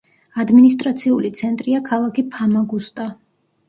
ადმინისტრაციული 0.43 1.33
ცენტრია 1.43 1.85
ქალაქი 1.93 2.29
ფამაგუსტა. 2.35 3.13